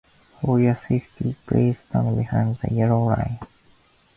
[0.41, 3.37] For your safety, please stand behind the yellow line.